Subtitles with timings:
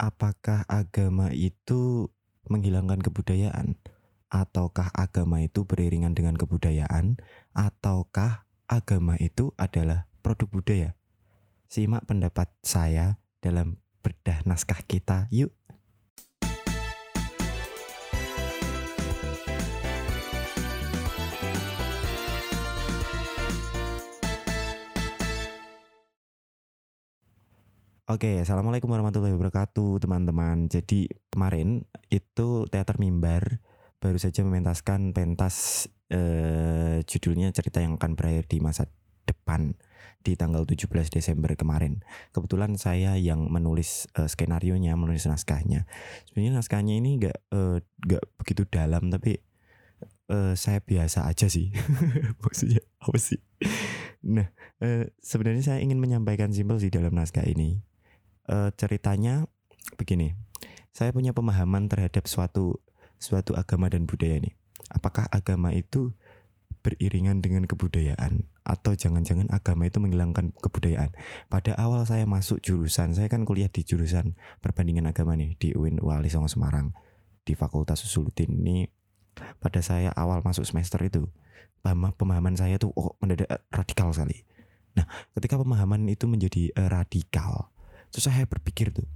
[0.00, 2.08] apakah agama itu
[2.48, 3.76] menghilangkan kebudayaan?
[4.32, 7.20] Ataukah agama itu beriringan dengan kebudayaan?
[7.52, 10.90] Ataukah agama itu adalah produk budaya?
[11.68, 15.28] Simak pendapat saya dalam bedah naskah kita.
[15.28, 15.52] Yuk.
[28.10, 30.66] Oke, assalamualaikum warahmatullahi wabarakatuh, teman-teman.
[30.66, 33.62] Jadi kemarin itu teater mimbar
[34.02, 38.90] baru saja mementaskan pentas eh, judulnya cerita yang akan berakhir di masa
[39.30, 39.78] depan
[40.26, 42.02] di tanggal 17 Desember kemarin.
[42.34, 45.86] Kebetulan saya yang menulis eh, skenario nya, menulis naskahnya.
[46.26, 49.38] Sebenarnya naskahnya ini nggak eh, nggak begitu dalam, tapi
[50.34, 51.70] eh, saya biasa aja sih.
[52.42, 53.38] Maksudnya apa sih?
[54.26, 54.50] Nah,
[54.82, 57.86] eh, sebenarnya saya ingin menyampaikan simpel sih dalam naskah ini
[58.50, 59.46] uh, ceritanya
[59.94, 60.34] begini.
[60.90, 62.82] Saya punya pemahaman terhadap suatu
[63.22, 64.58] suatu agama dan budaya ini.
[64.90, 66.10] Apakah agama itu
[66.80, 71.12] beriringan dengan kebudayaan atau jangan-jangan agama itu menghilangkan kebudayaan.
[71.52, 76.00] Pada awal saya masuk jurusan, saya kan kuliah di jurusan perbandingan agama nih di UIN
[76.00, 76.96] Wali Songo Semarang
[77.44, 78.88] di Fakultas Usuluddin ini
[79.60, 81.28] pada saya awal masuk semester itu
[81.80, 84.44] pemahaman saya tuh oh mendadak radikal sekali.
[84.96, 85.06] Nah,
[85.38, 87.72] ketika pemahaman itu menjadi uh, radikal,
[88.10, 89.06] Terus saya berpikir tuh,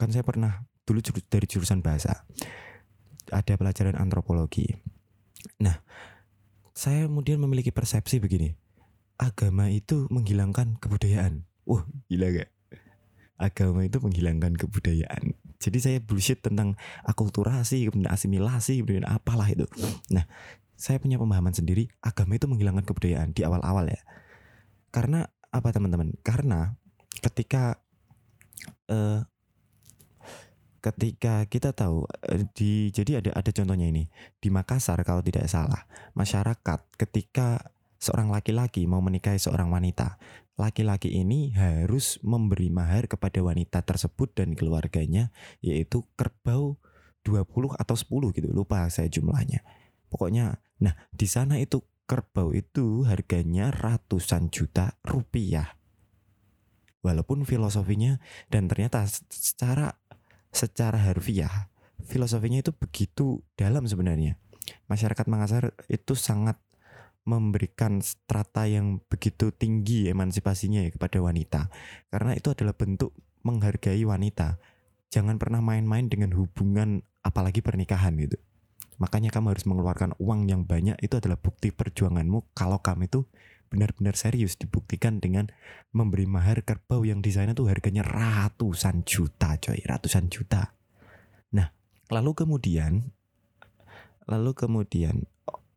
[0.00, 2.24] kan saya pernah dulu dari jurusan bahasa,
[3.30, 4.66] ada pelajaran antropologi.
[5.60, 5.80] Nah,
[6.72, 8.56] saya kemudian memiliki persepsi begini,
[9.20, 11.44] agama itu menghilangkan kebudayaan.
[11.68, 12.50] Wah, gila gak?
[13.40, 15.36] Agama itu menghilangkan kebudayaan.
[15.60, 19.68] Jadi saya bullshit tentang akulturasi, kemudian asimilasi, kemudian apalah itu.
[20.08, 20.24] Nah,
[20.80, 24.00] saya punya pemahaman sendiri, agama itu menghilangkan kebudayaan di awal-awal ya.
[24.88, 26.16] Karena apa teman-teman?
[26.24, 26.76] Karena
[27.20, 27.76] ketika
[28.90, 29.24] uh,
[30.80, 34.08] ketika kita tahu uh, di jadi ada ada contohnya ini.
[34.40, 35.84] Di Makassar kalau tidak salah
[36.16, 40.16] masyarakat ketika seorang laki-laki mau menikahi seorang wanita
[40.60, 45.32] laki-laki ini harus memberi mahar kepada wanita tersebut dan keluarganya
[45.64, 46.76] yaitu kerbau
[47.24, 48.48] 20 atau 10 gitu.
[48.52, 49.64] Lupa saya jumlahnya.
[50.12, 55.79] Pokoknya nah di sana itu kerbau itu harganya ratusan juta rupiah
[57.00, 58.20] walaupun filosofinya
[58.52, 59.96] dan ternyata secara
[60.50, 61.70] secara harfiah
[62.04, 64.34] filosofinya itu begitu dalam sebenarnya.
[64.90, 66.58] Masyarakat Makassar itu sangat
[67.22, 71.70] memberikan strata yang begitu tinggi emansipasinya ya kepada wanita.
[72.08, 74.58] Karena itu adalah bentuk menghargai wanita.
[75.10, 78.38] Jangan pernah main-main dengan hubungan apalagi pernikahan gitu.
[79.00, 83.24] Makanya kamu harus mengeluarkan uang yang banyak itu adalah bukti perjuanganmu kalau kamu itu
[83.70, 85.46] benar-benar serius dibuktikan dengan
[85.94, 90.74] memberi mahar kerbau yang di sana tuh harganya ratusan juta coy ratusan juta.
[91.54, 91.70] Nah
[92.10, 93.14] lalu kemudian
[94.26, 95.30] lalu kemudian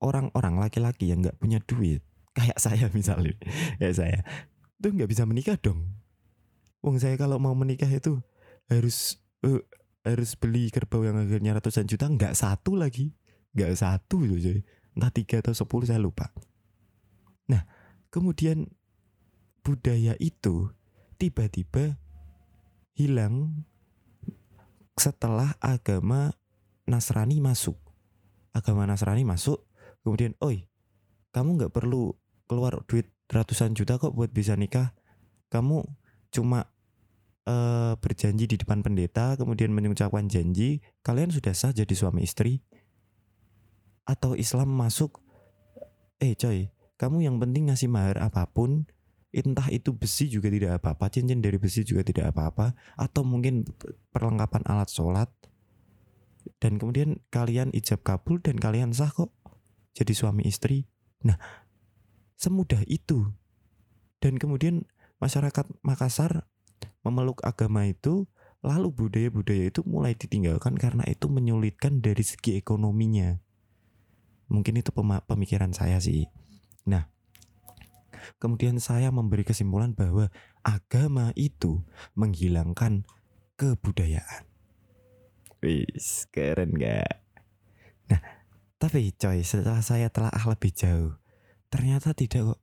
[0.00, 2.00] orang-orang laki-laki yang nggak punya duit
[2.36, 3.36] kayak saya misalnya
[3.76, 4.24] ya saya
[4.80, 5.84] tuh nggak bisa menikah dong.
[6.80, 8.24] Wong saya kalau mau menikah itu
[8.72, 9.60] harus uh,
[10.08, 13.12] harus beli kerbau yang harganya ratusan juta nggak satu lagi
[13.52, 14.64] nggak satu loh coy.
[14.96, 16.32] Entah tiga atau sepuluh saya lupa.
[17.50, 17.66] Nah,
[18.14, 18.70] kemudian
[19.66, 20.70] budaya itu
[21.18, 21.98] tiba-tiba
[22.94, 23.66] hilang
[24.94, 26.30] setelah agama
[26.86, 27.74] Nasrani masuk.
[28.54, 29.66] Agama Nasrani masuk,
[30.06, 30.70] kemudian, oi,
[31.34, 32.14] kamu nggak perlu
[32.46, 34.94] keluar duit ratusan juta kok buat bisa nikah.
[35.50, 35.82] Kamu
[36.30, 36.70] cuma
[37.50, 42.62] uh, berjanji di depan pendeta, kemudian mengucapkan janji, kalian sudah sah jadi suami istri.
[44.06, 45.18] Atau Islam masuk,
[46.22, 48.86] eh coy, kamu yang penting ngasih mahar apa pun
[49.34, 53.66] entah itu besi juga tidak apa-apa cincin dari besi juga tidak apa-apa atau mungkin
[54.14, 55.30] perlengkapan alat sholat.
[56.62, 59.34] Dan kemudian kalian ijab kabul dan kalian sah kok
[59.98, 60.86] jadi suami istri.
[61.26, 61.34] Nah
[62.38, 63.26] semudah itu.
[64.22, 64.86] Dan kemudian
[65.18, 66.46] masyarakat Makassar
[67.02, 68.30] memeluk agama itu
[68.64, 73.42] lalu budaya-budaya itu mulai ditinggalkan karena itu menyulitkan dari segi ekonominya.
[74.48, 76.30] Mungkin itu pemikiran saya sih
[76.84, 77.08] Nah,
[78.36, 80.28] kemudian saya memberi kesimpulan bahwa
[80.64, 81.84] agama itu
[82.16, 83.08] menghilangkan
[83.56, 84.44] kebudayaan.
[85.64, 87.24] Wis, keren gak?
[88.12, 88.20] Nah,
[88.76, 91.16] tapi coy, setelah saya telah lebih jauh,
[91.72, 92.60] ternyata tidak kok.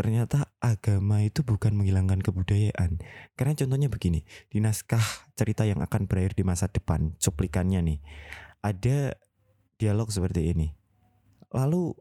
[0.00, 3.04] Ternyata agama itu bukan menghilangkan kebudayaan.
[3.36, 5.02] Karena contohnya begini, di naskah
[5.36, 8.00] cerita yang akan berakhir di masa depan, cuplikannya nih,
[8.64, 9.12] ada
[9.76, 10.72] dialog seperti ini.
[11.52, 11.92] Lalu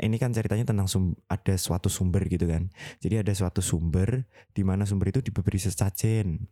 [0.00, 2.70] ini kan ceritanya tentang sum, ada suatu sumber gitu kan.
[2.98, 6.50] Jadi ada suatu sumber di mana sumber itu diberi sesajen.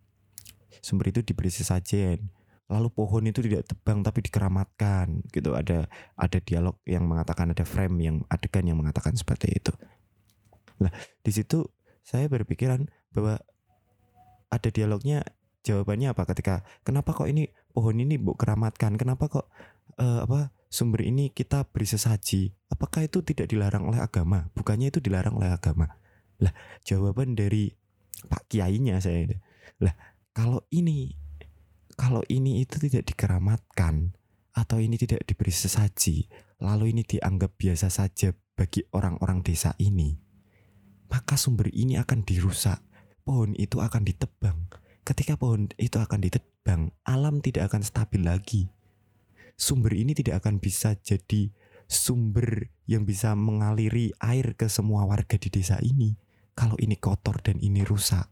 [0.83, 2.33] sumber itu diberi sesajen
[2.73, 5.85] lalu pohon itu tidak tebang tapi dikeramatkan gitu ada
[6.17, 9.73] ada dialog yang mengatakan ada frame yang adegan yang mengatakan seperti itu
[10.81, 10.89] lah
[11.21, 11.69] di situ
[12.01, 13.37] saya berpikiran bahwa
[14.49, 15.21] ada dialognya
[15.63, 19.47] jawabannya apa ketika kenapa kok ini pohon ini bu keramatkan kenapa kok
[20.01, 25.05] uh, apa sumber ini kita beri sesaji apakah itu tidak dilarang oleh agama bukannya itu
[25.05, 26.01] dilarang oleh agama
[26.41, 26.57] lah
[26.89, 27.77] jawaban dari
[28.25, 29.37] pak kiainya saya
[29.85, 29.93] lah
[30.33, 31.13] kalau ini
[31.93, 34.17] kalau ini itu tidak dikeramatkan
[34.53, 36.29] atau ini tidak diberi sesaji,
[36.61, 40.21] lalu ini dianggap biasa saja bagi orang-orang desa ini,
[41.09, 42.81] maka sumber ini akan dirusak.
[43.23, 44.67] Pohon itu akan ditebang.
[45.07, 48.67] Ketika pohon itu akan ditebang, alam tidak akan stabil lagi.
[49.63, 51.55] Sumber ini tidak akan bisa jadi
[51.87, 56.19] sumber yang bisa mengaliri air ke semua warga di desa ini.
[56.59, 58.27] Kalau ini kotor dan ini rusak.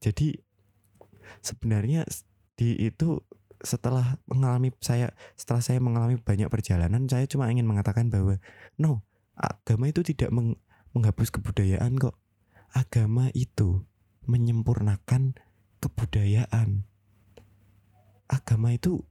[0.00, 0.32] Jadi
[1.44, 2.08] sebenarnya
[2.56, 3.20] di itu
[3.60, 8.40] setelah mengalami saya setelah saya mengalami banyak perjalanan saya cuma ingin mengatakan bahwa
[8.80, 9.04] no
[9.36, 10.56] agama itu tidak meng,
[10.96, 12.16] menghapus kebudayaan kok
[12.72, 13.84] agama itu
[14.24, 15.36] menyempurnakan
[15.80, 16.84] kebudayaan
[18.26, 19.02] agama itu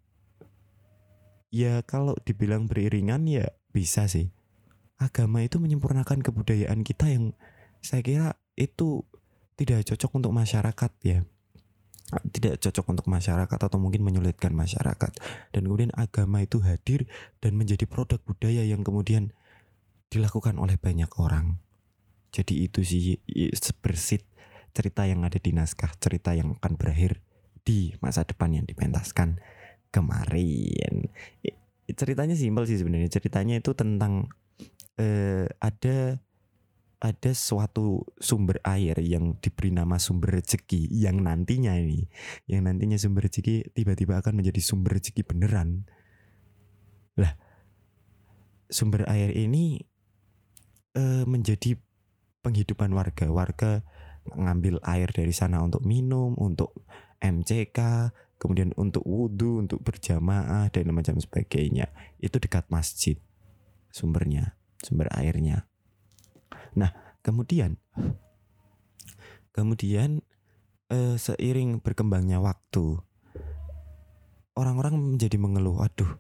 [1.56, 4.32] ya kalau dibilang beriringan ya bisa sih.
[4.96, 7.36] Agama itu menyempurnakan kebudayaan kita yang
[7.84, 9.04] saya kira itu
[9.60, 11.20] tidak cocok untuk masyarakat ya.
[12.06, 15.12] Tidak cocok untuk masyarakat atau mungkin menyulitkan masyarakat.
[15.52, 17.12] Dan kemudian agama itu hadir
[17.44, 19.36] dan menjadi produk budaya yang kemudian
[20.08, 21.60] dilakukan oleh banyak orang.
[22.32, 23.20] Jadi itu sih
[23.56, 24.28] sebersit
[24.76, 27.24] cerita yang ada di naskah cerita yang akan berakhir
[27.66, 29.42] di masa depan yang dipentaskan
[29.90, 31.10] kemarin.
[31.90, 33.10] Ceritanya simpel sih sebenarnya.
[33.10, 34.30] Ceritanya itu tentang
[35.02, 36.22] eh, ada
[37.04, 42.08] ada suatu sumber air yang diberi nama sumber rezeki yang nantinya ini
[42.50, 45.86] yang nantinya sumber rezeki tiba-tiba akan menjadi sumber rezeki beneran.
[47.20, 47.38] Lah
[48.72, 49.86] sumber air ini
[50.98, 51.78] e, menjadi
[52.42, 53.30] penghidupan warga.
[53.30, 53.86] Warga
[54.26, 56.74] ngambil air dari sana untuk minum untuk
[57.22, 63.16] MCK kemudian untuk wudhu untuk berjamaah dan macam sebagainya itu dekat masjid
[63.92, 65.68] sumbernya sumber airnya
[66.76, 66.92] Nah,
[67.24, 67.80] kemudian
[69.56, 70.22] kemudian
[70.92, 73.00] eh, seiring berkembangnya waktu
[74.60, 76.20] orang-orang menjadi mengeluh, aduh.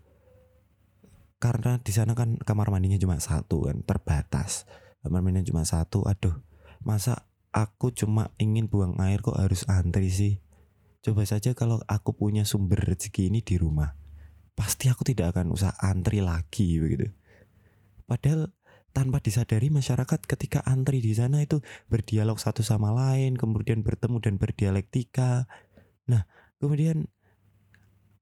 [1.40, 4.64] Karena di sana kan kamar mandinya cuma satu kan, terbatas.
[5.04, 6.34] Kamar mandinya cuma satu, aduh.
[6.82, 10.40] Masa aku cuma ingin buang air kok harus antri sih?
[11.06, 13.94] Coba saja kalau aku punya sumber rezeki ini di rumah.
[14.58, 17.14] Pasti aku tidak akan usah antri lagi begitu.
[18.10, 18.50] Padahal
[18.90, 21.62] tanpa disadari masyarakat ketika antri di sana itu
[21.94, 25.46] berdialog satu sama lain, kemudian bertemu dan berdialektika.
[26.10, 26.26] Nah,
[26.58, 27.06] kemudian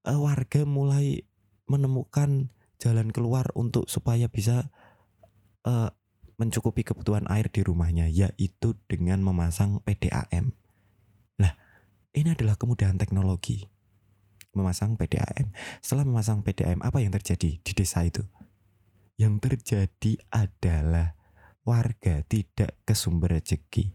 [0.03, 1.23] uh, warga mulai
[1.71, 2.51] menemukan
[2.83, 4.67] jalan keluar untuk supaya bisa
[5.63, 5.87] uh,
[6.35, 10.51] mencukupi kebutuhan air di rumahnya, yaitu dengan memasang PDAM.
[11.39, 11.55] Nah,
[12.13, 13.65] ini adalah kemudahan teknologi.
[14.53, 15.49] Memasang PDAM.
[15.81, 18.21] Setelah memasang PDAM, apa yang terjadi di desa itu?
[19.17, 21.13] yang terjadi adalah
[21.63, 23.93] warga tidak ke sumber rezeki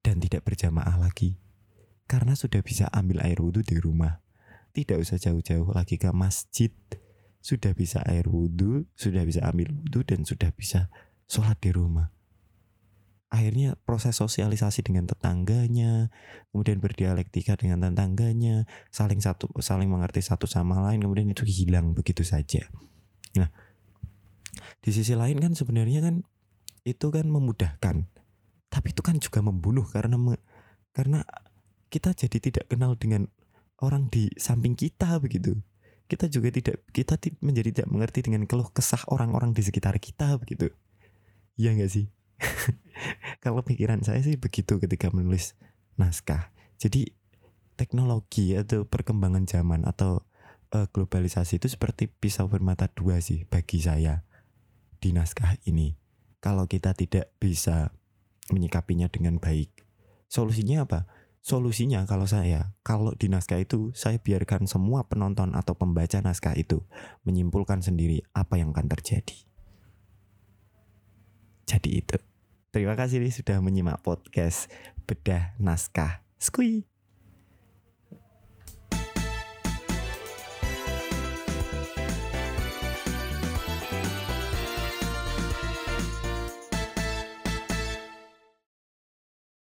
[0.00, 1.36] dan tidak berjamaah lagi
[2.06, 4.20] karena sudah bisa ambil air wudhu di rumah.
[4.72, 6.72] Tidak usah jauh-jauh lagi ke masjid.
[7.44, 10.88] Sudah bisa air wudhu, sudah bisa ambil wudhu dan sudah bisa
[11.28, 12.08] sholat di rumah.
[13.32, 16.12] Akhirnya proses sosialisasi dengan tetangganya,
[16.52, 22.28] kemudian berdialektika dengan tetangganya, saling satu saling mengerti satu sama lain, kemudian itu hilang begitu
[22.28, 22.68] saja.
[23.40, 23.48] Nah,
[24.84, 26.28] di sisi lain kan sebenarnya kan
[26.84, 28.04] itu kan memudahkan
[28.72, 30.40] tapi itu kan juga membunuh karena me,
[30.96, 31.20] karena
[31.92, 33.28] kita jadi tidak kenal dengan
[33.84, 35.60] orang di samping kita begitu.
[36.08, 40.72] Kita juga tidak kita menjadi tidak mengerti dengan keluh kesah orang-orang di sekitar kita begitu.
[41.56, 42.08] Iya nggak sih
[43.44, 45.54] kalau pikiran saya sih begitu ketika menulis
[45.98, 46.50] naskah
[46.82, 47.14] jadi
[47.78, 50.22] teknologi atau perkembangan zaman atau
[50.74, 54.24] uh, globalisasi itu seperti pisau bermata dua sih bagi saya
[54.98, 55.94] di naskah ini.
[56.42, 57.94] Kalau kita tidak bisa
[58.50, 59.86] menyikapinya dengan baik,
[60.26, 61.06] solusinya apa?
[61.42, 66.86] Solusinya kalau saya, kalau di naskah itu saya biarkan semua penonton atau pembaca naskah itu
[67.26, 69.38] menyimpulkan sendiri apa yang akan terjadi.
[71.66, 72.18] Jadi itu.
[72.72, 74.72] Terima kasih sudah menyimak podcast
[75.04, 76.24] Bedah Naskah.
[76.40, 76.91] Skui.